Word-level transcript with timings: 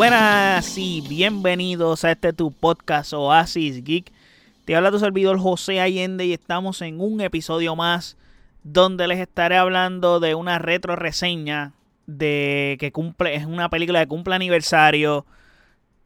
Buenas 0.00 0.78
y 0.78 1.02
bienvenidos 1.02 2.06
a 2.06 2.12
este 2.12 2.32
tu 2.32 2.52
podcast 2.52 3.12
Oasis 3.12 3.84
Geek. 3.84 4.10
Te 4.64 4.74
habla 4.74 4.90
tu 4.90 4.98
servidor 4.98 5.38
José 5.38 5.78
Allende 5.78 6.24
y 6.24 6.32
estamos 6.32 6.80
en 6.80 7.02
un 7.02 7.20
episodio 7.20 7.76
más 7.76 8.16
donde 8.62 9.06
les 9.06 9.18
estaré 9.18 9.58
hablando 9.58 10.18
de 10.18 10.34
una 10.34 10.58
retro 10.58 10.96
reseña 10.96 11.74
de 12.06 12.78
que 12.80 12.92
cumple, 12.92 13.34
es 13.34 13.44
una 13.44 13.68
película 13.68 14.00
que 14.00 14.08
cumple 14.08 14.34
aniversario. 14.34 15.26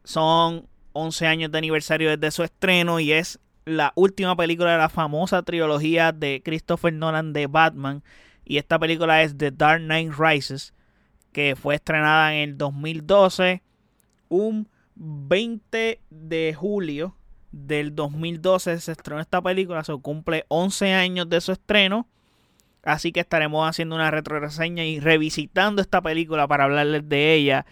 Son 0.03 0.67
11 0.91 1.27
años 1.27 1.51
de 1.53 1.57
aniversario 1.57 2.09
desde 2.09 2.31
su 2.31 2.43
estreno 2.43 2.99
y 2.99 3.13
es 3.13 3.39
la 3.63 3.93
última 3.95 4.35
película 4.35 4.73
de 4.73 4.77
la 4.77 4.89
famosa 4.89 5.41
trilogía 5.41 6.11
de 6.11 6.41
Christopher 6.43 6.91
Nolan 6.91 7.31
de 7.31 7.47
Batman. 7.47 8.03
Y 8.43 8.57
esta 8.57 8.77
película 8.77 9.23
es 9.23 9.37
The 9.37 9.51
Dark 9.51 9.79
Knight 9.79 10.11
Rises, 10.19 10.73
que 11.31 11.55
fue 11.55 11.75
estrenada 11.75 12.35
en 12.35 12.49
el 12.49 12.57
2012, 12.57 13.61
un 14.35 14.69
20 14.95 16.01
de 16.09 16.53
julio 16.57 17.15
del 17.51 17.95
2012 17.95 18.79
se 18.79 18.91
estrenó 18.91 19.21
esta 19.21 19.41
película, 19.41 19.83
se 19.83 19.93
cumple 19.93 20.45
11 20.49 20.93
años 20.93 21.29
de 21.29 21.41
su 21.41 21.51
estreno. 21.51 22.07
Así 22.83 23.11
que 23.11 23.21
estaremos 23.21 23.67
haciendo 23.67 23.95
una 23.95 24.11
retro 24.11 24.39
reseña 24.39 24.85
y 24.85 24.99
revisitando 24.99 25.81
esta 25.81 26.01
película 26.01 26.47
para 26.47 26.65
hablarles 26.65 27.07
de 27.09 27.33
ella 27.33 27.65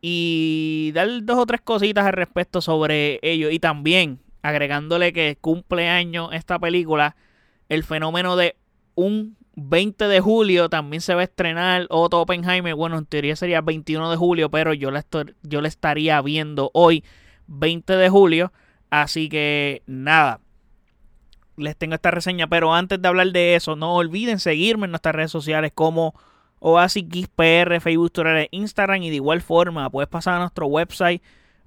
y 0.00 0.90
dar 0.94 1.08
dos 1.22 1.38
o 1.38 1.46
tres 1.46 1.60
cositas 1.60 2.06
al 2.06 2.14
respecto 2.14 2.60
sobre 2.60 3.20
ello. 3.22 3.50
Y 3.50 3.58
también 3.60 4.20
agregándole 4.42 5.12
que 5.12 5.36
cumple 5.40 5.88
años 5.88 6.30
esta 6.32 6.58
película, 6.58 7.14
el 7.68 7.84
fenómeno 7.84 8.36
de 8.36 8.56
un 8.94 9.36
20 9.56 10.08
de 10.08 10.20
julio 10.20 10.68
también 10.68 11.00
se 11.00 11.14
va 11.14 11.22
a 11.22 11.24
estrenar 11.24 11.86
Otto 11.90 12.20
Oppenheimer. 12.20 12.74
Bueno, 12.74 12.98
en 12.98 13.06
teoría 13.06 13.36
sería 13.36 13.60
21 13.60 14.10
de 14.10 14.16
julio, 14.16 14.50
pero 14.50 14.72
yo 14.74 14.90
la, 14.90 15.04
yo 15.42 15.60
la 15.60 15.68
estaría 15.68 16.20
viendo 16.22 16.70
hoy, 16.74 17.04
20 17.46 17.96
de 17.96 18.08
julio. 18.08 18.52
Así 18.90 19.28
que 19.28 19.82
nada, 19.86 20.40
les 21.56 21.76
tengo 21.76 21.94
esta 21.94 22.10
reseña. 22.10 22.46
Pero 22.48 22.74
antes 22.74 23.00
de 23.00 23.08
hablar 23.08 23.28
de 23.32 23.54
eso, 23.54 23.76
no 23.76 23.94
olviden 23.94 24.38
seguirme 24.38 24.86
en 24.86 24.92
nuestras 24.92 25.14
redes 25.14 25.30
sociales 25.30 25.72
como 25.74 26.14
Oasis 26.60 27.04
PR, 27.34 27.80
Facebook, 27.80 28.12
Twitter, 28.12 28.48
Instagram. 28.50 29.02
Y 29.02 29.10
de 29.10 29.16
igual 29.16 29.42
forma, 29.42 29.90
puedes 29.90 30.08
pasar 30.08 30.34
a 30.34 30.40
nuestro 30.40 30.66
website 30.66 31.22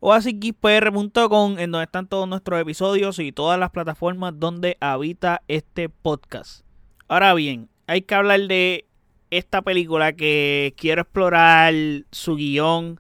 oasisxpr.com 0.06 1.60
en 1.60 1.72
donde 1.72 1.86
están 1.86 2.08
todos 2.08 2.28
nuestros 2.28 2.60
episodios 2.60 3.20
y 3.20 3.32
todas 3.32 3.58
las 3.58 3.70
plataformas 3.70 4.34
donde 4.38 4.78
habita 4.82 5.44
este 5.48 5.88
podcast. 5.88 6.66
Ahora 7.08 7.34
bien, 7.34 7.70
hay 7.94 8.02
que 8.02 8.16
hablar 8.16 8.40
de 8.48 8.88
esta 9.30 9.62
película 9.62 10.14
que 10.14 10.74
quiero 10.78 11.04
explorar 11.04 11.76
su 12.12 12.36
guion 12.36 13.00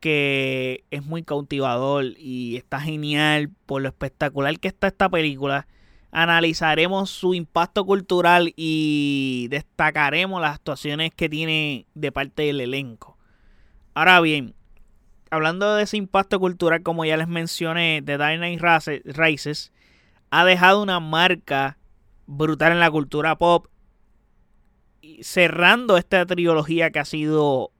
que 0.00 0.84
es 0.90 1.06
muy 1.06 1.22
cautivador 1.22 2.06
y 2.18 2.56
está 2.56 2.80
genial 2.80 3.50
por 3.66 3.82
lo 3.82 3.88
espectacular 3.88 4.58
que 4.58 4.66
está 4.66 4.88
esta 4.88 5.08
película. 5.08 5.68
Analizaremos 6.10 7.08
su 7.08 7.34
impacto 7.34 7.86
cultural 7.86 8.52
y 8.56 9.46
destacaremos 9.50 10.40
las 10.40 10.56
actuaciones 10.56 11.12
que 11.14 11.28
tiene 11.28 11.86
de 11.94 12.10
parte 12.10 12.42
del 12.42 12.60
elenco. 12.60 13.16
Ahora 13.94 14.20
bien, 14.20 14.54
hablando 15.30 15.76
de 15.76 15.84
ese 15.84 15.98
impacto 15.98 16.40
cultural, 16.40 16.82
como 16.82 17.04
ya 17.04 17.16
les 17.16 17.28
mencioné, 17.28 18.02
The 18.04 18.18
Dark 18.18 18.38
Knight 18.38 18.60
Rises 19.04 19.72
ha 20.30 20.44
dejado 20.44 20.82
una 20.82 20.98
marca 20.98 21.78
brutal 22.26 22.72
en 22.72 22.80
la 22.80 22.90
cultura 22.90 23.38
pop, 23.38 23.66
cerrando 25.22 25.96
esta 25.96 26.24
trilogía 26.26 26.90
que 26.90 26.98
ha 26.98 27.04
sido 27.04 27.72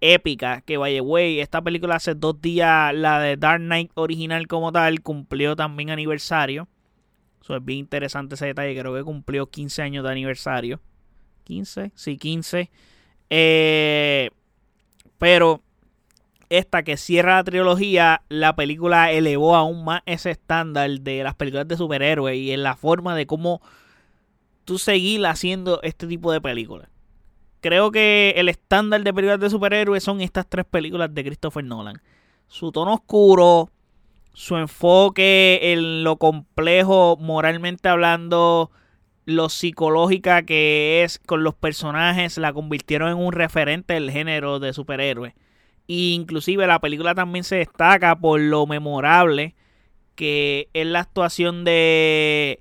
épica. 0.00 0.62
Que 0.62 0.76
vaya, 0.76 1.00
güey, 1.00 1.40
esta 1.40 1.62
película 1.62 1.96
hace 1.96 2.14
dos 2.14 2.40
días, 2.40 2.94
la 2.94 3.20
de 3.20 3.36
Dark 3.36 3.60
Knight 3.60 3.90
original 3.94 4.46
como 4.46 4.72
tal, 4.72 5.00
cumplió 5.02 5.56
también 5.56 5.90
aniversario. 5.90 6.68
Eso 7.42 7.56
es 7.56 7.64
bien 7.64 7.80
interesante 7.80 8.34
ese 8.34 8.46
detalle, 8.46 8.78
creo 8.78 8.94
que 8.94 9.04
cumplió 9.04 9.46
15 9.46 9.82
años 9.82 10.04
de 10.04 10.10
aniversario. 10.10 10.80
15, 11.44 11.92
sí, 11.94 12.18
15. 12.18 12.70
Eh, 13.30 14.30
pero 15.18 15.62
esta 16.50 16.82
que 16.82 16.96
cierra 16.96 17.36
la 17.36 17.44
trilogía, 17.44 18.22
la 18.28 18.56
película 18.56 19.12
elevó 19.12 19.56
aún 19.56 19.84
más 19.84 20.02
ese 20.06 20.30
estándar 20.30 20.90
de 20.90 21.22
las 21.22 21.34
películas 21.34 21.68
de 21.68 21.76
superhéroes 21.76 22.36
y 22.36 22.52
en 22.52 22.62
la 22.62 22.76
forma 22.76 23.14
de 23.14 23.26
cómo 23.26 23.60
tú 24.68 24.78
seguir 24.78 25.24
haciendo 25.26 25.80
este 25.82 26.06
tipo 26.06 26.30
de 26.30 26.42
películas. 26.42 26.90
Creo 27.62 27.90
que 27.90 28.34
el 28.36 28.50
estándar 28.50 29.02
de 29.02 29.14
películas 29.14 29.40
de 29.40 29.48
superhéroes 29.48 30.04
son 30.04 30.20
estas 30.20 30.46
tres 30.46 30.66
películas 30.66 31.14
de 31.14 31.24
Christopher 31.24 31.64
Nolan. 31.64 32.02
Su 32.48 32.70
tono 32.70 32.92
oscuro, 32.92 33.70
su 34.34 34.58
enfoque 34.58 35.72
en 35.72 36.04
lo 36.04 36.18
complejo 36.18 37.16
moralmente 37.18 37.88
hablando, 37.88 38.70
lo 39.24 39.48
psicológica 39.48 40.42
que 40.42 41.02
es 41.02 41.18
con 41.18 41.42
los 41.44 41.54
personajes, 41.54 42.36
la 42.36 42.52
convirtieron 42.52 43.08
en 43.08 43.16
un 43.16 43.32
referente 43.32 43.94
del 43.94 44.10
género 44.10 44.60
de 44.60 44.74
superhéroes 44.74 45.32
inclusive 45.88 46.66
la 46.66 46.80
película 46.80 47.14
también 47.14 47.44
se 47.44 47.56
destaca 47.56 48.14
por 48.20 48.38
lo 48.38 48.66
memorable 48.66 49.54
que 50.16 50.68
es 50.74 50.86
la 50.86 51.00
actuación 51.00 51.64
de 51.64 52.60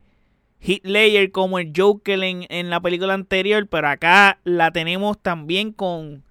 Hitler 0.68 1.32
como 1.32 1.60
el 1.60 1.72
Joker 1.76 2.22
en, 2.24 2.46
en, 2.50 2.70
la 2.70 2.82
película 2.82 3.14
anterior, 3.14 3.68
pero 3.68 3.88
acá 3.88 4.40
la 4.44 4.72
tenemos 4.72 5.18
también 5.22 5.72
con 5.72 6.24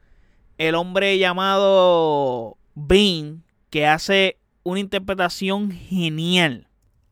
el 0.59 0.75
hombre 0.75 1.19
llamado 1.19 2.59
Bean, 2.75 3.43
que 3.71 3.87
hace 3.87 4.39
una 4.63 4.81
interpretación 4.81 5.71
genial. 5.71 6.69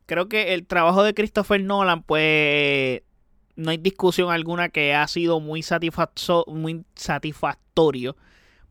Creo 0.06 0.28
que 0.28 0.54
el 0.54 0.66
trabajo 0.66 1.02
de 1.02 1.14
Christopher 1.14 1.62
Nolan, 1.62 2.02
pues 2.02 3.02
no 3.56 3.70
hay 3.70 3.78
discusión 3.78 4.30
alguna 4.30 4.68
que 4.68 4.94
ha 4.94 5.06
sido 5.08 5.40
muy, 5.40 5.64
muy 6.48 6.84
satisfactorio 6.94 8.16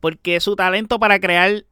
porque 0.04 0.42
su 0.42 0.58
talento 0.58 1.00
para 1.00 1.18
crear 1.22 1.64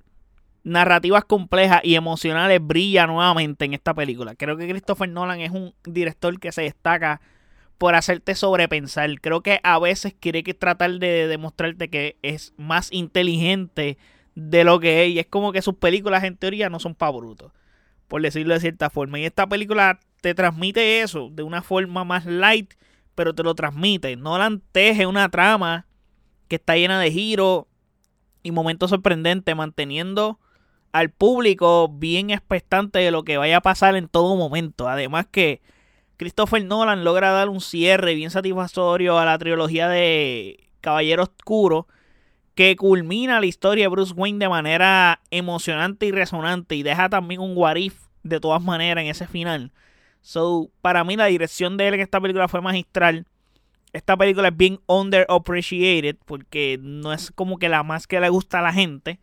narrativas 0.64 1.26
complejas 1.26 1.82
y 1.84 1.96
emocionales 1.96 2.60
brilla 2.62 3.08
nuevamente 3.08 3.66
en 3.66 3.74
esta 3.74 3.94
película. 3.94 4.36
Creo 4.36 4.58
que 4.58 4.70
Christopher 4.70 5.10
Nolan 5.10 5.42
es 5.42 5.52
un 5.52 5.74
director 5.84 6.40
que 6.40 6.52
se 6.52 6.64
destaca 6.64 7.22
por 7.78 7.96
hacerte 7.96 8.36
sobrepensar. 8.36 9.10
Creo 9.22 9.42
que 9.42 9.60
a 9.64 9.80
veces 9.80 10.14
quiere 10.20 10.44
que 10.44 10.54
tratar 10.54 10.92
de 11.00 11.28
demostrarte 11.28 11.90
que 11.90 12.18
es 12.22 12.54
más 12.58 12.92
inteligente 12.92 13.98
de 14.36 14.64
lo 14.64 14.80
que 14.80 15.04
es. 15.04 15.10
Y 15.10 15.20
es 15.20 15.26
como 15.26 15.52
que 15.52 15.64
sus 15.64 15.76
películas 15.76 16.24
en 16.24 16.38
teoría 16.38 16.70
no 16.70 16.80
son 16.80 16.94
para 16.94 17.12
brutos. 17.12 17.52
Por 18.08 18.22
decirlo 18.22 18.54
de 18.54 18.60
cierta 18.60 18.92
forma. 18.92 19.20
Y 19.20 19.26
esta 19.26 19.48
película 19.48 20.00
te 20.22 20.36
transmite 20.36 21.02
eso 21.02 21.30
de 21.32 21.42
una 21.42 21.64
forma 21.64 22.04
más 22.04 22.26
light. 22.26 22.76
Pero 23.16 23.34
te 23.34 23.42
lo 23.42 23.56
transmite. 23.56 24.16
Nolan 24.16 24.62
teje 24.72 25.08
una 25.08 25.30
trama 25.30 25.88
que 26.48 26.58
está 26.58 26.76
llena 26.76 27.00
de 27.00 27.12
giros 27.12 27.66
y 28.44 28.52
momentos 28.52 28.92
sorprendentes, 28.92 29.56
manteniendo 29.56 30.40
al 30.92 31.10
público 31.10 31.90
bien 31.90 32.30
expectante 32.30 33.00
de 33.00 33.12
lo 33.12 33.24
que 33.24 33.38
vaya 33.38 33.58
a 33.58 33.62
pasar 33.62 33.96
en 33.96 34.08
todo 34.08 34.36
momento. 34.36 34.88
Además 34.88 35.28
que 35.30 35.62
Christopher 36.18 36.64
Nolan 36.66 37.04
logra 37.04 37.32
dar 37.32 37.50
un 37.50 37.62
cierre 37.62 38.14
bien 38.16 38.30
satisfactorio 38.30 39.18
a 39.18 39.26
la 39.26 39.38
trilogía 39.38 39.88
de 39.88 40.70
Caballero 40.82 41.24
Oscuro 41.24 41.88
que 42.56 42.76
culmina 42.76 43.40
la 43.40 43.46
historia 43.46 43.86
de 43.86 43.90
Bruce 43.90 44.14
Wayne 44.14 44.40
de 44.40 44.50
manera 44.50 45.22
emocionante 45.32 46.06
y 46.06 46.12
resonante 46.12 46.76
y 46.76 46.84
deja 46.84 47.10
también 47.10 47.42
un 47.42 47.56
warif 47.56 47.96
de 48.24 48.40
todas 48.40 48.62
maneras 48.62 49.04
en 49.04 49.10
ese 49.10 49.26
final. 49.26 49.72
So, 50.22 50.70
para 50.82 51.04
mí 51.04 51.16
la 51.16 51.26
dirección 51.26 51.78
de 51.78 51.88
él 51.88 51.94
en 51.96 52.02
esta 52.02 52.20
película 52.20 52.48
fue 52.48 52.62
magistral 52.62 53.26
esta 53.94 54.16
película 54.16 54.50
es 54.50 54.58
bien 54.58 54.80
underappreciated 54.88 56.18
porque 56.26 56.80
no 56.82 57.14
es 57.14 57.32
como 57.32 57.58
que 57.58 57.70
la 57.70 57.84
más 57.84 58.08
que 58.08 58.20
le 58.20 58.30
gusta 58.30 58.60
a 58.60 58.62
la 58.62 58.74
gente. 58.74 59.20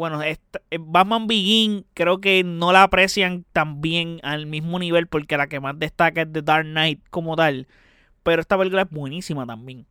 Bueno, 0.00 0.22
eh, 0.22 0.38
Batman 0.80 1.26
Begin 1.26 1.84
creo 1.92 2.22
que 2.22 2.42
no 2.42 2.72
la 2.72 2.84
aprecian 2.84 3.44
tan 3.52 3.82
bien 3.82 4.18
al 4.22 4.46
mismo 4.46 4.78
nivel 4.78 5.08
porque 5.08 5.36
la 5.36 5.46
que 5.46 5.60
más 5.60 5.78
destaca 5.78 6.22
es 6.22 6.32
The 6.32 6.40
Dark 6.40 6.64
Knight 6.64 7.02
como 7.10 7.36
tal. 7.36 7.68
Pero 8.22 8.40
esta 8.40 8.56
película 8.56 8.80
es 8.80 8.88
buenísima 8.88 9.44
también. 9.44 9.84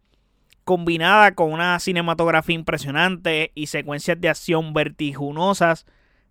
Combinada 0.64 1.36
con 1.36 1.54
una 1.54 1.78
cinematografía 1.78 2.56
impresionante 2.56 3.52
y 3.54 3.68
secuencias 3.68 4.20
de 4.20 4.30
acción 4.30 4.74
vertiginosas 4.74 5.86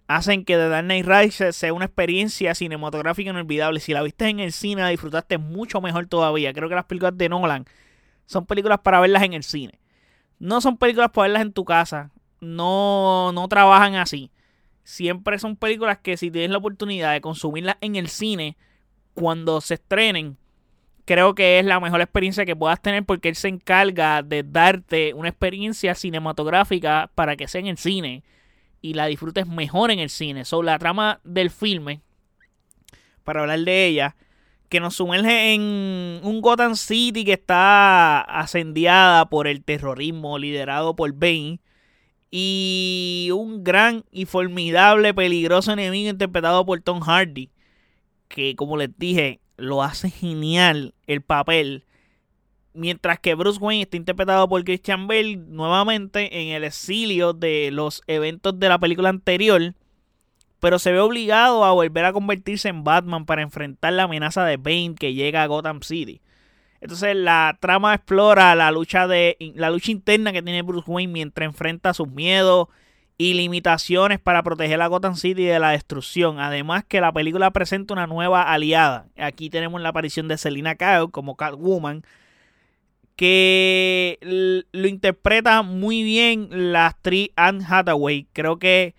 hacen 0.08 0.44
que 0.44 0.54
The 0.54 0.70
Dark 0.70 0.86
Knight 0.86 1.06
Rises 1.06 1.54
sea 1.54 1.72
una 1.72 1.84
experiencia 1.84 2.56
cinematográfica 2.56 3.30
inolvidable. 3.30 3.78
Si 3.78 3.92
la 3.92 4.02
viste 4.02 4.26
en 4.26 4.40
el 4.40 4.50
cine, 4.50 4.82
la 4.82 4.88
disfrutaste 4.88 5.38
mucho 5.38 5.80
mejor 5.80 6.08
todavía. 6.08 6.52
Creo 6.52 6.68
que 6.68 6.74
las 6.74 6.86
películas 6.86 7.16
de 7.16 7.28
Nolan 7.28 7.64
son 8.26 8.44
películas 8.44 8.80
para 8.80 8.98
verlas 8.98 9.22
en 9.22 9.34
el 9.34 9.44
cine. 9.44 9.78
No 10.40 10.60
son 10.60 10.78
películas 10.78 11.10
para 11.12 11.28
verlas 11.28 11.42
en 11.42 11.52
tu 11.52 11.64
casa. 11.64 12.10
No, 12.40 13.32
no 13.32 13.48
trabajan 13.48 13.96
así. 13.96 14.30
Siempre 14.84 15.38
son 15.38 15.56
películas 15.56 15.98
que 15.98 16.16
si 16.16 16.30
tienes 16.30 16.50
la 16.50 16.58
oportunidad 16.58 17.12
de 17.12 17.20
consumirlas 17.20 17.76
en 17.80 17.96
el 17.96 18.08
cine, 18.08 18.56
cuando 19.14 19.60
se 19.60 19.74
estrenen, 19.74 20.38
creo 21.04 21.34
que 21.34 21.58
es 21.58 21.64
la 21.64 21.80
mejor 21.80 22.00
experiencia 22.00 22.46
que 22.46 22.54
puedas 22.54 22.80
tener 22.80 23.04
porque 23.04 23.28
él 23.28 23.34
se 23.34 23.48
encarga 23.48 24.22
de 24.22 24.42
darte 24.42 25.14
una 25.14 25.28
experiencia 25.28 25.94
cinematográfica 25.94 27.10
para 27.14 27.36
que 27.36 27.48
sea 27.48 27.60
en 27.60 27.66
el 27.66 27.78
cine 27.78 28.22
y 28.80 28.94
la 28.94 29.06
disfrutes 29.06 29.46
mejor 29.46 29.90
en 29.90 29.98
el 29.98 30.10
cine. 30.10 30.44
Sobre 30.44 30.66
la 30.66 30.78
trama 30.78 31.20
del 31.24 31.50
filme, 31.50 32.00
para 33.24 33.40
hablar 33.40 33.60
de 33.60 33.86
ella, 33.86 34.16
que 34.68 34.80
nos 34.80 34.96
sumerge 34.96 35.54
en 35.54 36.20
un 36.22 36.40
Gotham 36.40 36.76
City 36.76 37.24
que 37.24 37.32
está 37.32 38.20
ascendiada 38.20 39.28
por 39.28 39.46
el 39.46 39.64
terrorismo 39.64 40.38
liderado 40.38 40.94
por 40.94 41.12
Bane 41.12 41.60
y 42.30 43.30
un 43.34 43.64
gran 43.64 44.04
y 44.10 44.26
formidable 44.26 45.14
peligroso 45.14 45.72
enemigo 45.72 46.10
interpretado 46.10 46.64
por 46.66 46.80
Tom 46.80 47.00
Hardy 47.00 47.50
que 48.28 48.54
como 48.54 48.76
les 48.76 48.90
dije 48.98 49.40
lo 49.56 49.82
hace 49.82 50.10
genial 50.10 50.94
el 51.06 51.22
papel 51.22 51.84
mientras 52.74 53.18
que 53.18 53.34
Bruce 53.34 53.58
Wayne 53.58 53.82
está 53.82 53.96
interpretado 53.96 54.48
por 54.48 54.62
Christian 54.64 55.06
Bale 55.06 55.36
nuevamente 55.36 56.42
en 56.42 56.48
el 56.48 56.64
exilio 56.64 57.32
de 57.32 57.70
los 57.72 58.02
eventos 58.06 58.58
de 58.60 58.68
la 58.68 58.78
película 58.78 59.08
anterior 59.08 59.74
pero 60.60 60.78
se 60.78 60.92
ve 60.92 61.00
obligado 61.00 61.64
a 61.64 61.72
volver 61.72 62.04
a 62.04 62.12
convertirse 62.12 62.68
en 62.68 62.84
Batman 62.84 63.26
para 63.26 63.42
enfrentar 63.42 63.92
la 63.92 64.04
amenaza 64.04 64.44
de 64.44 64.56
Bane 64.56 64.94
que 64.98 65.14
llega 65.14 65.42
a 65.42 65.46
Gotham 65.46 65.82
City. 65.82 66.20
Entonces 66.80 67.16
la 67.16 67.56
trama 67.60 67.94
explora 67.94 68.54
la 68.54 68.70
lucha 68.70 69.08
de 69.08 69.36
la 69.54 69.70
lucha 69.70 69.90
interna 69.90 70.32
que 70.32 70.42
tiene 70.42 70.62
Bruce 70.62 70.90
Wayne 70.90 71.12
mientras 71.12 71.46
enfrenta 71.46 71.94
sus 71.94 72.08
miedos 72.08 72.68
y 73.16 73.34
limitaciones 73.34 74.20
para 74.20 74.44
proteger 74.44 74.80
a 74.80 74.86
Gotham 74.86 75.16
City 75.16 75.44
de 75.44 75.58
la 75.58 75.70
destrucción. 75.70 76.38
Además 76.38 76.84
que 76.86 77.00
la 77.00 77.12
película 77.12 77.50
presenta 77.50 77.94
una 77.94 78.06
nueva 78.06 78.42
aliada. 78.42 79.06
Aquí 79.16 79.50
tenemos 79.50 79.80
la 79.80 79.88
aparición 79.88 80.28
de 80.28 80.38
Selina 80.38 80.76
Kyle 80.76 81.10
como 81.10 81.36
Catwoman 81.36 82.04
que 83.18 84.16
lo 84.70 84.86
interpreta 84.86 85.62
muy 85.62 86.04
bien 86.04 86.72
la 86.72 86.86
actriz 86.86 87.30
Anne 87.34 87.64
Hathaway. 87.68 88.28
Creo 88.32 88.60
que 88.60 88.94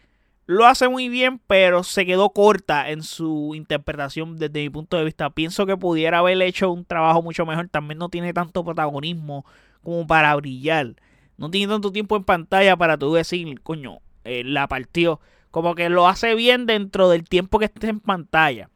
lo 0.49 0.65
hace 0.65 0.89
muy 0.89 1.09
bien, 1.09 1.39
pero 1.45 1.83
se 1.83 2.07
quedó 2.07 2.31
corta 2.31 2.89
en 2.89 3.03
su 3.03 3.53
interpretación 3.53 4.35
desde 4.39 4.61
mi 4.61 4.69
punto 4.71 4.97
de 4.97 5.03
vista. 5.03 5.29
Pienso 5.29 5.67
que 5.67 5.77
pudiera 5.77 6.17
haber 6.17 6.41
hecho 6.41 6.71
un 6.71 6.85
trabajo 6.85 7.21
mucho 7.21 7.45
mejor. 7.45 7.69
También 7.69 7.99
no 7.99 8.09
tiene 8.09 8.33
tanto 8.33 8.65
protagonismo 8.65 9.45
como 9.83 10.07
para 10.07 10.35
brillar. 10.37 10.95
No 11.37 11.51
tiene 11.51 11.71
tanto 11.71 11.91
tiempo 11.91 12.15
en 12.15 12.23
pantalla 12.23 12.75
para 12.75 12.97
tú 12.97 13.13
decir, 13.13 13.61
coño, 13.61 13.99
eh, 14.23 14.41
la 14.43 14.67
partió. 14.67 15.19
Como 15.51 15.75
que 15.75 15.87
lo 15.87 16.07
hace 16.07 16.33
bien 16.33 16.65
dentro 16.65 17.09
del 17.09 17.25
tiempo 17.25 17.59
que 17.59 17.65
esté 17.65 17.89
en 17.89 17.99
pantalla. 17.99 18.71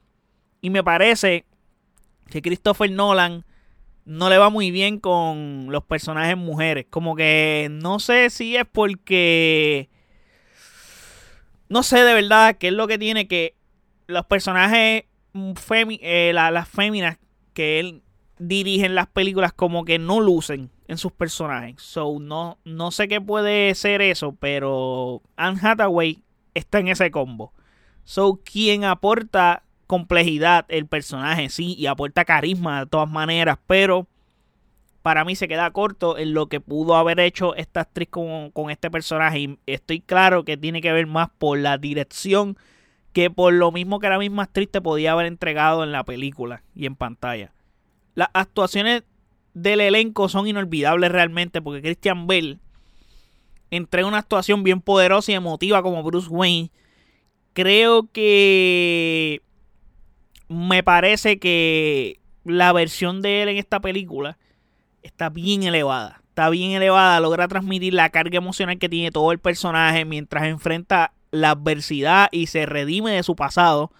Y 0.61 0.69
me 0.69 0.83
parece 0.83 1.47
que 2.29 2.43
Christopher 2.43 2.91
Nolan 2.91 3.45
no 4.05 4.29
le 4.29 4.37
va 4.37 4.51
muy 4.51 4.69
bien 4.69 4.99
con 4.99 5.71
los 5.71 5.83
personajes 5.83 6.37
mujeres. 6.37 6.85
Como 6.91 7.15
que 7.15 7.67
no 7.71 7.97
sé 7.97 8.29
si 8.29 8.57
es 8.57 8.65
porque 8.71 9.89
no 11.73 11.81
sé 11.81 12.03
de 12.03 12.13
verdad 12.13 12.57
qué 12.59 12.67
es 12.67 12.73
lo 12.73 12.87
que 12.87 12.99
tiene 12.99 13.27
que 13.27 13.55
los 14.05 14.27
personajes, 14.27 15.05
eh, 15.33 16.31
las 16.31 16.69
féminas 16.69 17.17
que 17.55 17.79
él 17.79 18.03
dirige 18.37 18.85
en 18.85 18.93
las 18.93 19.07
películas 19.07 19.53
como 19.53 19.83
que 19.83 19.97
no 19.97 20.19
lucen 20.19 20.69
en 20.87 20.99
sus 20.99 21.11
personajes. 21.11 21.81
So, 21.81 22.19
no, 22.19 22.59
no 22.63 22.91
sé 22.91 23.07
qué 23.07 23.19
puede 23.19 23.73
ser 23.73 24.03
eso, 24.03 24.35
pero 24.35 25.23
Anne 25.35 25.59
Hathaway 25.63 26.21
está 26.53 26.77
en 26.77 26.89
ese 26.89 27.09
combo. 27.09 27.53
So, 28.03 28.39
quien 28.43 28.83
aporta 28.83 29.63
complejidad 29.87 30.65
el 30.69 30.85
personaje, 30.85 31.49
sí, 31.49 31.73
y 31.75 31.87
aporta 31.87 32.23
carisma 32.23 32.81
de 32.81 32.85
todas 32.85 33.09
maneras, 33.09 33.57
pero 33.65 34.07
para 35.03 35.25
mí 35.25 35.35
se 35.35 35.49
queda 35.49 35.69
corto 35.71 36.17
en 36.17 36.33
lo 36.33 36.47
que 36.47 36.61
pudo 36.61 36.95
haber 36.95 37.19
hecho 37.19 37.55
esta 37.55 37.81
actriz 37.81 38.07
con, 38.09 38.51
este 38.71 38.89
personaje. 38.89 39.39
Y 39.39 39.59
estoy 39.67 39.99
claro 39.99 40.45
que 40.45 40.55
tiene 40.55 40.81
que 40.81 40.93
ver 40.93 41.07
más 41.07 41.29
por 41.37 41.59
la 41.59 41.77
dirección 41.77 42.57
que 43.11 43.29
por 43.29 43.53
lo 43.53 43.71
mismo 43.71 43.99
que 43.99 44.09
la 44.09 44.17
misma 44.17 44.43
actriz 44.43 44.71
te 44.71 44.81
podía 44.81 45.11
haber 45.11 45.27
entregado 45.27 45.83
en 45.83 45.91
la 45.91 46.05
película 46.05 46.63
y 46.73 46.85
en 46.85 46.95
pantalla. 46.95 47.51
Las 48.15 48.29
actuaciones 48.33 49.03
del 49.53 49.81
elenco 49.81 50.29
son 50.29 50.47
inolvidables 50.47 51.11
realmente 51.11 51.61
porque 51.61 51.81
Christian 51.81 52.25
Bell 52.25 52.59
entrega 53.71 54.07
una 54.07 54.19
actuación 54.19 54.63
bien 54.63 54.79
poderosa 54.79 55.33
y 55.33 55.35
emotiva 55.35 55.83
como 55.83 56.01
Bruce 56.01 56.29
Wayne. 56.29 56.71
Creo 57.51 58.09
que 58.11 59.41
me 60.47 60.81
parece 60.81 61.39
que 61.39 62.21
la 62.45 62.71
versión 62.71 63.21
de 63.21 63.43
él 63.43 63.49
en 63.49 63.57
esta 63.57 63.81
película 63.81 64.37
está 65.03 65.29
bien 65.29 65.63
elevada. 65.63 66.21
Está 66.29 66.49
bien 66.49 66.71
elevada, 66.71 67.19
logra 67.19 67.47
transmitir 67.47 67.93
la 67.93 68.09
carga 68.09 68.37
emocional 68.37 68.79
que 68.79 68.89
tiene 68.89 69.11
todo 69.11 69.31
el 69.31 69.37
personaje 69.37 70.03
mientras 70.03 70.45
enfrenta 70.45 71.13
la 71.29 71.51
adversidad 71.51 72.29
y 72.31 72.47
se 72.47 72.65
redime 72.65 73.11
de 73.11 73.23
su 73.23 73.35
pasado. 73.35 73.91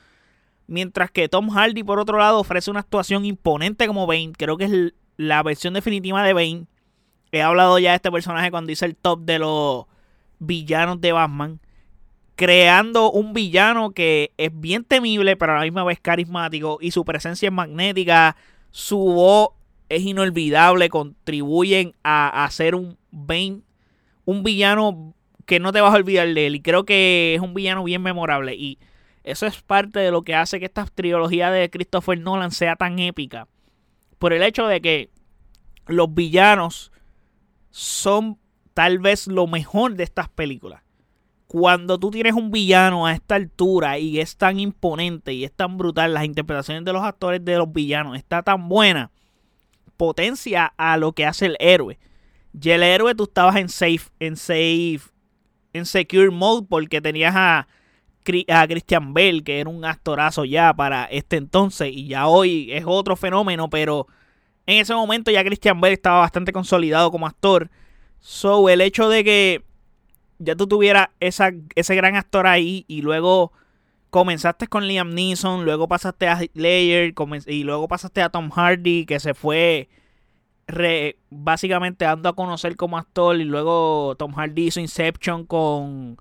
Mientras 0.66 1.12
que 1.12 1.30
Tom 1.30 1.50
Hardy, 1.50 1.84
por 1.84 2.00
otro 2.00 2.18
lado, 2.18 2.40
ofrece 2.40 2.72
una 2.72 2.80
actuación 2.80 3.26
imponente 3.26 3.86
como 3.86 4.08
Bane. 4.08 4.34
Creo 4.36 4.58
que 4.58 4.64
es 4.64 4.94
la 5.18 5.44
versión 5.44 5.76
definitiva 5.76 6.24
de 6.24 6.34
Bane. 6.34 6.66
He 7.32 7.42
hablado 7.42 7.78
ya 7.80 7.92
de 7.92 7.98
este 7.98 8.12
personaje 8.12 8.50
cuando 8.50 8.72
hice 8.72 8.86
el 8.86 8.96
top 8.96 9.22
de 9.22 9.40
los 9.40 9.86
villanos 10.40 11.02
de 11.02 11.12
Batman. 11.12 11.60
Creando 12.36 13.12
un 13.12 13.34
villano 13.34 13.92
que 13.92 14.32
es 14.38 14.50
bien 14.54 14.84
temible, 14.84 15.36
pero 15.38 15.54
a 15.54 15.58
la 15.58 15.64
misma 15.64 15.84
vez 15.84 16.00
carismático. 16.00 16.78
Y 16.82 16.92
su 16.92 17.06
presencia 17.06 17.48
es 17.48 17.54
magnética. 17.54 18.36
Su 18.72 18.98
voz 18.98 19.50
es 19.96 20.04
inolvidable, 20.04 20.90
contribuyen 20.90 21.94
a, 22.04 22.46
hacer 22.46 22.76
un 22.76 22.98
un 24.26 24.44
villano 24.44 25.14
que 25.46 25.60
no 25.60 25.72
te 25.72 25.82
vas 25.82 25.94
a 25.94 25.98
olvidar 25.98 26.28
de 26.34 26.48
él. 26.48 26.56
Y 26.56 26.62
creo 26.62 26.86
que 26.86 27.36
es 27.36 27.42
un 27.42 27.54
villano 27.54 27.84
bien 27.84 28.02
memorable. 28.02 28.56
Y 28.56 28.80
eso 29.24 29.46
es 29.46 29.62
parte 29.62 30.00
de 30.00 30.12
lo 30.12 30.24
que 30.24 30.36
hace 30.36 30.60
que 30.60 30.66
esta 30.66 30.86
trilogía 30.86 31.52
de 31.52 31.70
Christopher 31.70 32.20
Nolan 32.20 32.52
sea 32.52 32.76
tan 32.76 33.00
épica. 33.00 33.48
Por 34.20 34.34
el 34.34 34.44
hecho 34.44 34.68
de 34.68 34.82
que 34.82 35.10
los 35.88 36.14
villanos 36.14 36.92
son 37.72 38.38
tal 38.74 39.00
vez 39.00 39.28
lo 39.28 39.48
mejor 39.48 39.96
de 39.96 40.04
estas 40.04 40.30
películas. 40.30 40.82
Cuando 41.48 42.00
tú 42.00 42.10
tienes 42.10 42.34
un 42.34 42.50
villano 42.50 43.06
a 43.06 43.14
esta 43.14 43.36
altura 43.36 44.00
y 44.00 44.20
es 44.20 44.38
tan 44.38 44.60
imponente 44.60 45.34
y 45.34 45.44
es 45.44 45.52
tan 45.52 45.78
brutal, 45.78 46.14
las 46.14 46.26
interpretaciones 46.26 46.84
de 46.84 46.94
los 46.94 47.04
actores 47.04 47.46
de 47.46 47.58
los 47.58 47.72
villanos 47.72 48.18
está 48.18 48.42
tan 48.42 48.68
buena 48.70 49.12
potencia 50.04 50.74
a 50.76 50.98
lo 50.98 51.14
que 51.14 51.26
hace 51.26 51.46
el 51.46 51.56
héroe. 51.62 51.98
Y 52.62 52.70
el 52.72 52.84
héroe 52.84 53.16
tú 53.16 53.24
estabas 53.24 53.56
en 53.56 53.70
safe, 53.70 54.10
en 54.20 54.36
safe, 54.36 55.00
en 55.72 55.86
secure 55.86 56.30
mode 56.30 56.68
porque 56.70 57.00
tenías 57.00 57.34
a, 57.34 57.68
a 58.50 58.68
Christian 58.68 59.14
Bell, 59.14 59.46
que 59.46 59.62
era 59.62 59.70
un 59.70 59.86
actorazo 59.86 60.44
ya 60.44 60.74
para 60.74 61.06
este 61.06 61.38
entonces, 61.38 61.90
y 61.94 62.08
ya 62.08 62.28
hoy 62.28 62.70
es 62.74 62.84
otro 62.86 63.16
fenómeno, 63.16 63.70
pero 63.70 64.08
en 64.66 64.82
ese 64.82 64.94
momento 64.94 65.32
ya 65.32 65.42
Christian 65.46 65.80
Bell 65.80 65.94
estaba 65.94 66.20
bastante 66.20 66.52
consolidado 66.52 67.10
como 67.10 67.26
actor. 67.26 67.72
So, 68.20 68.68
el 68.68 68.82
hecho 68.82 69.08
de 69.08 69.24
que 69.24 69.64
ya 70.38 70.54
tú 70.58 70.68
tuvieras 70.68 71.08
ese 71.22 71.96
gran 71.96 72.18
actor 72.18 72.46
ahí 72.46 72.84
y 72.90 73.04
luego 73.04 73.54
comenzaste 74.14 74.68
con 74.68 74.88
Liam 74.88 75.10
Neeson, 75.10 75.66
luego 75.66 75.88
pasaste 75.88 76.28
a 76.28 76.40
Ledger 76.54 77.16
y 77.48 77.64
luego 77.64 77.88
pasaste 77.88 78.22
a 78.22 78.30
Tom 78.30 78.52
Hardy, 78.52 79.08
que 79.08 79.20
se 79.20 79.34
fue 79.34 79.90
básicamente 81.32 82.06
dando 82.06 82.30
a 82.30 82.36
conocer 82.36 82.76
como 82.76 83.00
actor, 83.00 83.36
y 83.38 83.44
luego 83.44 84.14
Tom 84.20 84.34
Hardy 84.34 84.68
hizo 84.68 84.80
Inception 84.80 85.48
con, 85.48 86.18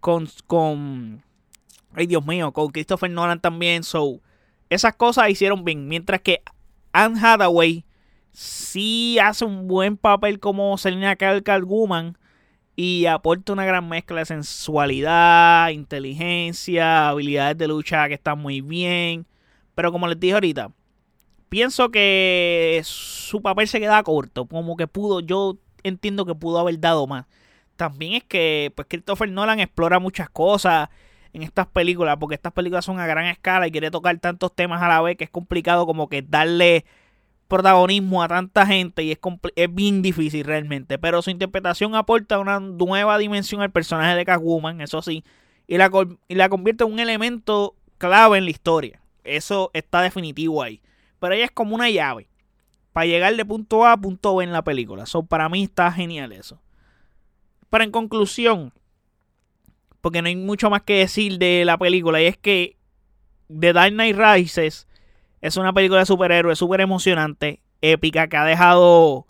con, 0.00 0.26
con, 0.46 1.22
ay 1.92 2.06
Dios 2.06 2.24
mío, 2.24 2.50
con 2.52 2.68
Christopher 2.68 3.10
Nolan 3.10 3.40
también, 3.40 3.82
so, 3.82 4.22
esas 4.70 4.94
cosas 4.94 5.28
hicieron 5.28 5.66
bien, 5.66 5.86
mientras 5.86 6.22
que 6.22 6.40
Anne 6.92 7.20
Hathaway 7.20 7.84
sí 8.32 9.18
hace 9.18 9.44
un 9.44 9.68
buen 9.68 9.98
papel 9.98 10.40
como 10.40 10.78
Selena 10.78 11.14
Kyle 11.16 11.64
Woman, 11.66 12.16
y 12.80 13.06
aporta 13.06 13.52
una 13.52 13.64
gran 13.64 13.88
mezcla 13.88 14.20
de 14.20 14.26
sensualidad, 14.26 15.70
inteligencia, 15.70 17.08
habilidades 17.08 17.58
de 17.58 17.66
lucha 17.66 18.06
que 18.06 18.14
están 18.14 18.38
muy 18.38 18.60
bien. 18.60 19.26
Pero 19.74 19.90
como 19.90 20.06
les 20.06 20.20
dije 20.20 20.34
ahorita, 20.34 20.70
pienso 21.48 21.90
que 21.90 22.80
su 22.84 23.42
papel 23.42 23.66
se 23.66 23.80
queda 23.80 24.00
corto. 24.04 24.46
Como 24.46 24.76
que 24.76 24.86
pudo, 24.86 25.18
yo 25.18 25.58
entiendo 25.82 26.24
que 26.24 26.36
pudo 26.36 26.60
haber 26.60 26.78
dado 26.78 27.08
más. 27.08 27.26
También 27.74 28.12
es 28.12 28.22
que 28.22 28.72
pues 28.76 28.86
Christopher 28.88 29.28
Nolan 29.28 29.58
explora 29.58 29.98
muchas 29.98 30.30
cosas 30.30 30.88
en 31.32 31.42
estas 31.42 31.66
películas, 31.66 32.16
porque 32.20 32.36
estas 32.36 32.52
películas 32.52 32.84
son 32.84 33.00
a 33.00 33.08
gran 33.08 33.24
escala 33.24 33.66
y 33.66 33.72
quiere 33.72 33.90
tocar 33.90 34.16
tantos 34.20 34.54
temas 34.54 34.80
a 34.80 34.86
la 34.86 35.02
vez 35.02 35.16
que 35.16 35.24
es 35.24 35.30
complicado 35.30 35.84
como 35.84 36.08
que 36.08 36.22
darle 36.22 36.84
protagonismo 37.48 38.22
a 38.22 38.28
tanta 38.28 38.66
gente 38.66 39.02
y 39.02 39.10
es, 39.10 39.18
es 39.56 39.74
bien 39.74 40.02
difícil 40.02 40.44
realmente. 40.44 40.98
Pero 40.98 41.22
su 41.22 41.30
interpretación 41.30 41.94
aporta 41.94 42.38
una 42.38 42.60
nueva 42.60 43.18
dimensión 43.18 43.62
al 43.62 43.70
personaje 43.70 44.14
de 44.14 44.24
Catwoman, 44.24 44.80
eso 44.80 45.02
sí, 45.02 45.24
y 45.66 45.78
la, 45.78 45.90
y 46.28 46.34
la 46.34 46.48
convierte 46.48 46.84
en 46.84 46.92
un 46.92 46.98
elemento 46.98 47.74
clave 47.98 48.38
en 48.38 48.44
la 48.44 48.50
historia. 48.50 49.00
Eso 49.24 49.70
está 49.74 50.00
definitivo 50.02 50.62
ahí. 50.62 50.80
Pero 51.20 51.34
ella 51.34 51.46
es 51.46 51.50
como 51.50 51.74
una 51.74 51.90
llave. 51.90 52.28
para 52.92 53.06
llegar 53.06 53.36
de 53.36 53.44
punto 53.44 53.84
A 53.84 53.92
a 53.92 53.96
punto 53.96 54.36
B 54.36 54.44
en 54.44 54.52
la 54.52 54.62
película. 54.62 55.06
So, 55.06 55.22
para 55.22 55.48
mí 55.48 55.62
está 55.64 55.92
genial 55.92 56.32
eso. 56.32 56.60
Pero 57.70 57.84
en 57.84 57.90
conclusión, 57.90 58.72
porque 60.00 60.20
no 60.20 60.28
hay 60.28 60.36
mucho 60.36 60.68
más 60.70 60.82
que 60.82 60.98
decir 60.98 61.38
de 61.38 61.64
la 61.64 61.78
película, 61.78 62.20
y 62.20 62.26
es 62.26 62.36
que 62.36 62.76
The 63.48 63.72
Dark 63.72 63.92
Knight 63.92 64.16
Rises 64.16 64.87
es 65.40 65.56
una 65.56 65.72
película 65.72 66.00
de 66.00 66.06
superhéroes 66.06 66.58
súper 66.58 66.80
emocionante, 66.80 67.60
épica, 67.80 68.28
que 68.28 68.36
ha 68.36 68.44
dejado 68.44 69.26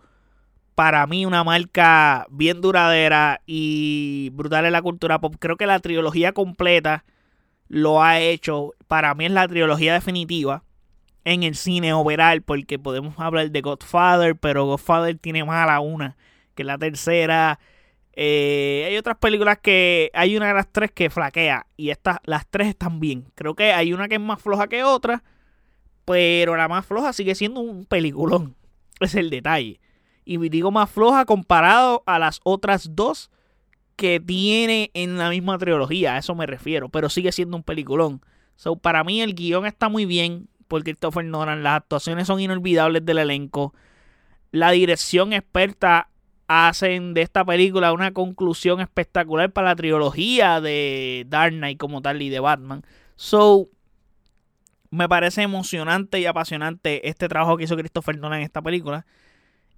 para 0.75 1.07
mí 1.07 1.27
una 1.27 1.43
marca 1.43 2.27
bien 2.31 2.61
duradera 2.61 3.41
y 3.47 4.31
brutal 4.35 4.65
en 4.65 4.73
la 4.73 4.83
cultura 4.83 5.21
pop. 5.21 5.35
Creo 5.39 5.57
que 5.57 5.67
la 5.67 5.81
trilogía 5.81 6.33
completa 6.33 7.05
lo 7.69 8.03
ha 8.03 8.21
hecho. 8.21 8.75
Para 8.87 9.15
mí 9.15 9.27
es 9.27 9.33
la 9.33 9.49
trilogía 9.49 9.95
definitiva 9.95 10.63
en 11.25 11.43
el 11.43 11.57
cine 11.57 11.93
overall, 11.93 12.43
porque 12.43 12.79
podemos 12.79 13.19
hablar 13.19 13.51
de 13.51 13.61
Godfather, 13.61 14.37
pero 14.37 14.65
Godfather 14.65 15.19
tiene 15.19 15.45
más 15.45 15.69
a 15.69 15.81
una, 15.81 16.17
que 16.55 16.65
la 16.65 16.79
tercera. 16.79 17.59
Eh, 18.13 18.85
hay 18.89 18.97
otras 18.97 19.19
películas 19.19 19.59
que 19.59 20.11
hay 20.15 20.37
una 20.37 20.49
de 20.49 20.55
las 20.55 20.73
tres 20.73 20.91
que 20.91 21.11
flaquea 21.11 21.67
y 21.77 21.91
estas, 21.91 22.19
las 22.25 22.47
tres 22.49 22.69
están 22.69 22.99
bien. 22.99 23.27
Creo 23.35 23.55
que 23.55 23.73
hay 23.73 23.93
una 23.93 24.09
que 24.09 24.15
es 24.15 24.21
más 24.21 24.41
floja 24.41 24.69
que 24.69 24.85
otra, 24.85 25.23
pero 26.09 26.57
la 26.57 26.69
más 26.69 26.87
floja 26.87 27.13
sigue 27.13 27.35
siendo 27.35 27.61
un 27.61 27.85
peliculón. 27.85 28.57
Es 29.01 29.15
el 29.15 29.29
detalle. 29.31 29.79
Y 30.25 30.39
digo 30.49 30.71
más 30.71 30.91
floja 30.91 31.25
comparado 31.25 32.03
a 32.07 32.19
las 32.19 32.41
otras 32.43 32.97
dos 32.97 33.31
que 33.95 34.19
tiene 34.19 34.91
en 34.95 35.19
la 35.19 35.31
misma 35.31 35.57
trilogía. 35.59 36.15
A 36.15 36.19
eso 36.19 36.35
me 36.35 36.47
refiero. 36.47 36.89
Pero 36.89 37.09
sigue 37.09 37.31
siendo 37.31 37.57
un 37.57 37.63
peliculón. 37.63 38.23
So, 38.57 38.77
para 38.77 39.05
mí 39.05 39.21
el 39.21 39.35
guion 39.35 39.67
está 39.67 39.89
muy 39.89 40.05
bien 40.05 40.49
por 40.67 40.83
Christopher 40.83 41.25
Nolan. 41.25 41.63
Las 41.63 41.77
actuaciones 41.77 42.27
son 42.27 42.41
inolvidables 42.41 43.05
del 43.05 43.19
elenco. 43.19 43.75
La 44.51 44.71
dirección 44.71 45.33
experta 45.33 46.09
hacen 46.49 47.15
de 47.15 47.21
esta 47.21 47.45
película 47.45 47.93
una 47.93 48.13
conclusión 48.13 48.81
espectacular 48.81 49.53
para 49.53 49.69
la 49.69 49.77
trilogía 49.77 50.61
de 50.61 51.27
Dark 51.29 51.53
Knight 51.53 51.79
como 51.79 52.03
tal 52.03 52.21
y 52.23 52.31
de 52.31 52.41
Batman. 52.41 52.83
So, 53.15 53.69
me 54.91 55.09
parece 55.09 55.43
emocionante 55.43 56.21
y 56.21 56.27
apasionante 56.27 57.09
este 57.09 57.29
trabajo 57.29 57.57
que 57.57 57.65
hizo 57.65 57.77
Christopher 57.77 58.19
Nolan 58.19 58.41
en 58.41 58.45
esta 58.45 58.63
película. 58.63 59.07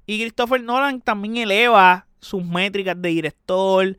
Y 0.07 0.21
Christopher 0.21 0.62
Nolan 0.62 1.00
también 1.00 1.37
eleva 1.37 2.07
sus 2.21 2.45
métricas 2.45 3.00
de 3.00 3.09
director, 3.09 3.99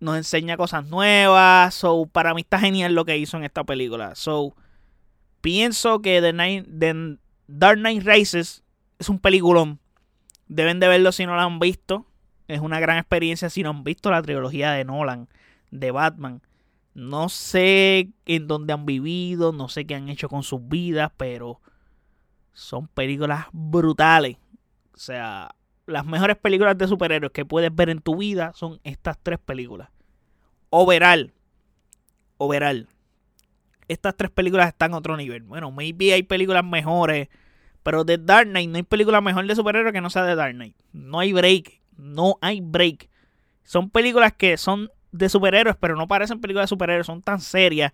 nos 0.00 0.16
enseña 0.16 0.56
cosas 0.56 0.86
nuevas. 0.86 1.74
So, 1.74 2.06
para 2.06 2.34
mí 2.34 2.42
está 2.42 2.58
genial 2.58 2.94
lo 2.94 3.04
que 3.04 3.16
hizo 3.16 3.36
en 3.36 3.44
esta 3.44 3.64
película. 3.64 4.14
So, 4.14 4.54
pienso 5.40 6.00
que 6.00 6.20
The, 6.20 7.18
Dark 7.46 7.78
Knight 7.78 8.04
Races 8.04 8.62
es 8.98 9.08
un 9.08 9.18
peliculón. 9.18 9.80
Deben 10.46 10.78
de 10.80 10.88
verlo 10.88 11.12
si 11.12 11.26
no 11.26 11.34
lo 11.34 11.40
han 11.40 11.58
visto. 11.58 12.06
Es 12.48 12.60
una 12.60 12.80
gran 12.80 12.98
experiencia 12.98 13.48
si 13.48 13.62
no 13.62 13.70
han 13.70 13.84
visto 13.84 14.10
la 14.10 14.20
trilogía 14.20 14.72
de 14.72 14.84
Nolan, 14.84 15.28
de 15.70 15.90
Batman. 15.90 16.42
No 16.94 17.28
sé 17.28 18.10
en 18.24 18.46
dónde 18.46 18.72
han 18.72 18.86
vivido, 18.86 19.52
no 19.52 19.68
sé 19.68 19.84
qué 19.84 19.96
han 19.96 20.08
hecho 20.08 20.28
con 20.28 20.44
sus 20.44 20.66
vidas, 20.68 21.10
pero 21.16 21.60
son 22.52 22.86
películas 22.86 23.46
brutales. 23.52 24.36
O 24.94 24.98
sea, 24.98 25.56
las 25.86 26.06
mejores 26.06 26.36
películas 26.36 26.78
de 26.78 26.86
superhéroes 26.86 27.32
que 27.32 27.44
puedes 27.44 27.74
ver 27.74 27.90
en 27.90 28.00
tu 28.00 28.16
vida 28.16 28.52
son 28.54 28.80
estas 28.84 29.18
tres 29.20 29.40
películas. 29.40 29.88
Overall. 30.70 31.32
Overall. 32.38 32.88
Estas 33.88 34.16
tres 34.16 34.30
películas 34.30 34.68
están 34.68 34.94
a 34.94 34.98
otro 34.98 35.16
nivel. 35.16 35.42
Bueno, 35.42 35.70
maybe 35.70 36.12
hay 36.12 36.22
películas 36.22 36.64
mejores. 36.64 37.28
Pero 37.82 38.04
de 38.04 38.16
Dark 38.16 38.48
Knight 38.48 38.70
no 38.70 38.76
hay 38.76 38.82
película 38.82 39.20
mejor 39.20 39.46
de 39.46 39.54
superhéroes 39.54 39.92
que 39.92 40.00
no 40.00 40.10
sea 40.10 40.24
de 40.24 40.36
Dark 40.36 40.54
Knight. 40.54 40.76
No 40.92 41.18
hay 41.18 41.32
break. 41.32 41.82
No 41.96 42.38
hay 42.40 42.60
break. 42.60 43.10
Son 43.62 43.90
películas 43.90 44.32
que 44.32 44.56
son 44.56 44.90
de 45.14 45.28
superhéroes, 45.28 45.76
pero 45.78 45.94
no 45.94 46.08
parecen 46.08 46.40
películas 46.40 46.64
de 46.64 46.74
superhéroes. 46.74 47.06
Son 47.06 47.22
tan 47.22 47.40
serias. 47.40 47.92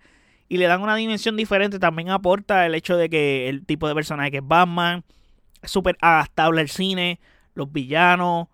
Y 0.49 0.57
le 0.57 0.67
dan 0.67 0.81
una 0.81 0.97
dimensión 0.97 1.37
diferente. 1.37 1.79
También 1.79 2.11
aporta 2.11 2.65
el 2.67 2.75
hecho 2.75 2.97
de 2.97 3.11
que 3.11 3.49
el 3.49 3.67
tipo 3.67 3.87
de 3.87 3.95
personaje 3.95 4.31
que 4.31 4.39
es 4.39 4.47
Batman 4.47 5.05
es 5.63 5.71
súper 5.71 5.99
adaptable 6.01 6.63
al 6.63 6.69
cine, 6.69 7.21
los 7.55 7.71
villanos. 7.71 8.49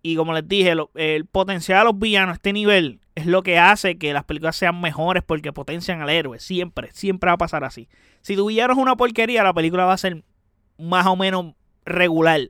Y 0.00 0.16
como 0.16 0.32
les 0.32 0.46
dije, 0.46 0.74
el 0.94 1.26
potencial 1.26 1.80
de 1.80 1.84
los 1.84 1.98
villanos 1.98 2.34
a 2.34 2.34
este 2.34 2.52
nivel 2.52 3.00
es 3.14 3.26
lo 3.26 3.42
que 3.42 3.58
hace 3.58 3.98
que 3.98 4.12
las 4.12 4.24
películas 4.24 4.54
sean 4.54 4.80
mejores 4.80 5.22
porque 5.24 5.52
potencian 5.52 6.00
al 6.00 6.10
héroe. 6.10 6.38
Siempre, 6.38 6.90
siempre 6.92 7.28
va 7.28 7.34
a 7.34 7.38
pasar 7.38 7.64
así. 7.64 7.88
Si 8.20 8.36
tu 8.36 8.46
villano 8.46 8.74
es 8.74 8.78
una 8.78 8.96
porquería, 8.96 9.42
la 9.42 9.54
película 9.54 9.86
va 9.86 9.94
a 9.94 9.98
ser 9.98 10.22
más 10.78 11.06
o 11.06 11.16
menos 11.16 11.54
regular. 11.84 12.40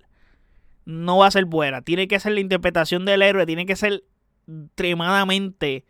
No 0.85 1.19
va 1.19 1.29
a 1.29 1.31
ser 1.31 1.47
buena. 1.47 1.81
Tiene 1.81 2.07
que 2.07 2.21
ser 2.21 2.33
la 2.33 2.41
interpretación 2.41 3.05
del 3.07 3.23
héroe, 3.23 3.47
tiene 3.47 3.65
que 3.67 3.77
ser 3.77 4.05
extremadamente 4.47 5.85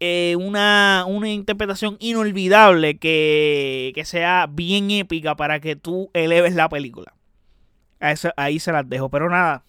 eh, 0.00 0.36
una, 0.38 1.04
una, 1.08 1.28
interpretación 1.28 1.96
inolvidable 1.98 2.98
que, 2.98 3.92
que, 3.94 4.04
sea 4.04 4.46
bien 4.48 4.90
épica 4.90 5.34
para 5.34 5.60
que 5.60 5.74
tú 5.74 6.10
eleves 6.14 6.54
la 6.54 6.68
película. 6.68 7.14
ahí 8.36 8.60
se 8.60 8.72
las 8.72 8.88
dejo. 8.88 9.08
Pero 9.10 9.28
nada, 9.28 9.64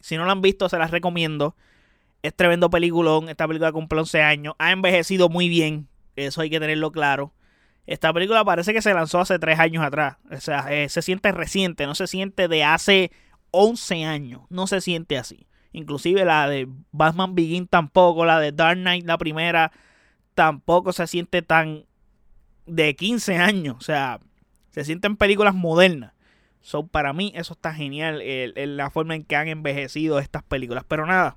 si 0.00 0.16
no 0.16 0.24
la 0.24 0.32
han 0.32 0.40
visto, 0.40 0.68
se 0.68 0.78
las 0.78 0.90
recomiendo. 0.90 1.56
Es 2.22 2.34
tremendo 2.34 2.70
peliculón. 2.70 3.28
Esta 3.28 3.46
película 3.46 3.70
cumple 3.72 4.00
11 4.00 4.22
años. 4.22 4.54
Ha 4.58 4.72
envejecido 4.72 5.28
muy 5.28 5.48
bien. 5.48 5.88
Eso 6.16 6.40
hay 6.40 6.50
que 6.50 6.60
tenerlo 6.60 6.90
claro. 6.90 7.32
Esta 7.86 8.12
película 8.12 8.44
parece 8.44 8.72
que 8.72 8.82
se 8.82 8.92
lanzó 8.94 9.20
hace 9.20 9.38
3 9.38 9.58
años 9.58 9.84
atrás. 9.84 10.16
O 10.30 10.40
sea, 10.40 10.66
eh, 10.70 10.88
se 10.88 11.02
siente 11.02 11.32
reciente. 11.32 11.86
No 11.86 11.94
se 11.94 12.06
siente 12.06 12.48
de 12.48 12.64
hace 12.64 13.12
11 13.50 14.04
años. 14.04 14.42
No 14.48 14.66
se 14.66 14.80
siente 14.80 15.18
así. 15.18 15.47
Inclusive 15.72 16.24
la 16.24 16.48
de 16.48 16.68
Batman 16.92 17.34
Begin 17.34 17.66
tampoco, 17.66 18.24
la 18.24 18.40
de 18.40 18.52
Dark 18.52 18.78
Knight, 18.78 19.06
la 19.06 19.18
primera, 19.18 19.72
tampoco 20.34 20.92
se 20.92 21.06
siente 21.06 21.42
tan 21.42 21.84
de 22.66 22.96
15 22.96 23.36
años. 23.36 23.76
O 23.78 23.82
sea, 23.82 24.20
se 24.70 24.84
sienten 24.84 25.16
películas 25.16 25.54
modernas. 25.54 26.12
So, 26.60 26.86
para 26.86 27.12
mí 27.12 27.32
eso 27.34 27.54
está 27.54 27.72
genial, 27.72 28.22
la 28.54 28.90
forma 28.90 29.14
en 29.14 29.24
que 29.24 29.36
han 29.36 29.48
envejecido 29.48 30.18
estas 30.18 30.42
películas. 30.42 30.84
Pero 30.86 31.06
nada, 31.06 31.36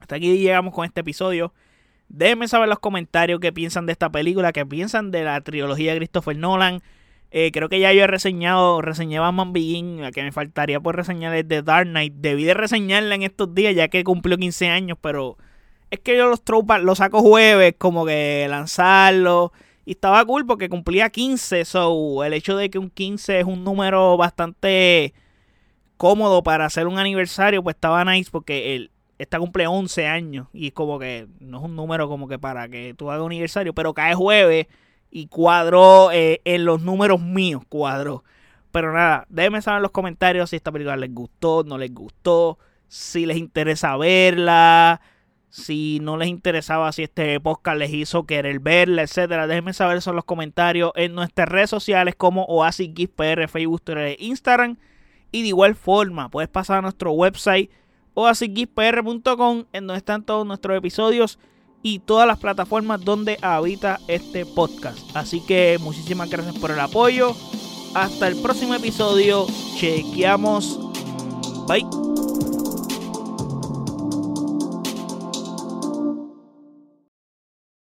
hasta 0.00 0.16
aquí 0.16 0.38
llegamos 0.38 0.74
con 0.74 0.84
este 0.84 1.00
episodio. 1.00 1.52
Déjenme 2.08 2.48
saber 2.48 2.64
en 2.64 2.70
los 2.70 2.78
comentarios 2.78 3.40
qué 3.40 3.52
piensan 3.52 3.86
de 3.86 3.92
esta 3.92 4.10
película, 4.10 4.52
qué 4.52 4.66
piensan 4.66 5.10
de 5.10 5.24
la 5.24 5.40
trilogía 5.40 5.92
de 5.92 5.98
Christopher 5.98 6.36
Nolan. 6.36 6.82
Eh, 7.34 7.50
creo 7.50 7.70
que 7.70 7.80
ya 7.80 7.94
yo 7.94 8.04
he 8.04 8.06
reseñado, 8.06 8.82
reseñé 8.82 9.18
Batman 9.18 9.54
Begin, 9.54 10.04
a 10.04 10.12
que 10.12 10.22
me 10.22 10.32
faltaría 10.32 10.80
por 10.80 10.96
reseñar 10.96 11.34
el 11.34 11.48
de 11.48 11.62
Dark 11.62 11.88
Knight. 11.88 12.12
Debí 12.16 12.44
de 12.44 12.52
reseñarla 12.52 13.14
en 13.14 13.22
estos 13.22 13.54
días 13.54 13.74
ya 13.74 13.88
que 13.88 14.04
cumplió 14.04 14.36
15 14.36 14.68
años, 14.68 14.98
pero 15.00 15.38
es 15.90 16.00
que 16.00 16.14
yo 16.14 16.28
los 16.28 16.42
tropas 16.44 16.82
los 16.82 16.98
saco 16.98 17.22
jueves, 17.22 17.74
como 17.78 18.04
que 18.04 18.46
lanzarlo. 18.50 19.52
Y 19.86 19.92
estaba 19.92 20.22
cool 20.26 20.46
porque 20.46 20.68
cumplía 20.68 21.08
15, 21.08 21.64
so 21.64 22.22
el 22.22 22.34
hecho 22.34 22.54
de 22.54 22.68
que 22.68 22.78
un 22.78 22.90
15 22.90 23.40
es 23.40 23.46
un 23.46 23.64
número 23.64 24.18
bastante 24.18 25.14
cómodo 25.96 26.42
para 26.42 26.66
hacer 26.66 26.86
un 26.86 26.98
aniversario, 26.98 27.62
pues 27.62 27.76
estaba 27.76 28.04
nice 28.04 28.30
porque 28.30 28.74
el, 28.74 28.90
esta 29.18 29.38
cumple 29.38 29.66
11 29.66 30.06
años 30.06 30.48
y 30.52 30.66
es 30.68 30.72
como 30.74 30.98
que 30.98 31.28
no 31.40 31.58
es 31.58 31.64
un 31.64 31.76
número 31.76 32.08
como 32.08 32.28
que 32.28 32.38
para 32.38 32.68
que 32.68 32.94
tú 32.94 33.10
hagas 33.10 33.22
un 33.24 33.32
aniversario, 33.32 33.72
pero 33.74 33.94
cae 33.94 34.14
jueves 34.14 34.66
y 35.12 35.26
cuadró 35.26 36.10
eh, 36.10 36.40
en 36.44 36.64
los 36.64 36.80
números 36.80 37.20
míos, 37.20 37.62
cuadró. 37.68 38.24
Pero 38.72 38.94
nada, 38.94 39.26
déjenme 39.28 39.60
saber 39.60 39.78
en 39.78 39.82
los 39.82 39.90
comentarios 39.90 40.50
si 40.50 40.56
esta 40.56 40.72
película 40.72 40.96
les 40.96 41.14
gustó, 41.14 41.62
no 41.64 41.76
les 41.76 41.92
gustó, 41.92 42.58
si 42.88 43.26
les 43.26 43.36
interesa 43.36 43.94
verla, 43.98 45.02
si 45.50 46.00
no 46.00 46.16
les 46.16 46.28
interesaba, 46.28 46.90
si 46.92 47.02
este 47.02 47.38
podcast 47.40 47.76
les 47.78 47.92
hizo 47.92 48.24
querer 48.24 48.58
verla, 48.60 49.02
etcétera. 49.02 49.46
Déjenme 49.46 49.74
saber 49.74 49.98
eso 49.98 50.10
en 50.10 50.16
los 50.16 50.24
comentarios 50.24 50.92
en 50.96 51.14
nuestras 51.14 51.46
redes 51.46 51.68
sociales 51.68 52.14
como 52.16 52.44
OasisGizPR, 52.44 53.48
Facebook, 53.48 53.82
Twitter 53.82 53.98
e 53.98 54.16
Instagram. 54.18 54.78
Y 55.30 55.42
de 55.42 55.48
igual 55.48 55.74
forma, 55.74 56.30
puedes 56.30 56.48
pasar 56.48 56.78
a 56.78 56.82
nuestro 56.82 57.12
website 57.12 57.70
oasisgizpr.com 58.14 59.64
en 59.74 59.86
donde 59.86 59.98
están 59.98 60.24
todos 60.24 60.46
nuestros 60.46 60.76
episodios 60.76 61.38
y 61.82 61.98
todas 62.00 62.26
las 62.26 62.38
plataformas 62.38 63.04
donde 63.04 63.38
habita 63.42 64.00
este 64.08 64.46
podcast. 64.46 64.98
Así 65.14 65.40
que 65.40 65.78
muchísimas 65.80 66.30
gracias 66.30 66.56
por 66.58 66.70
el 66.70 66.80
apoyo. 66.80 67.34
Hasta 67.94 68.28
el 68.28 68.36
próximo 68.36 68.74
episodio. 68.74 69.46
Chequeamos. 69.76 70.78
Bye. 71.66 72.31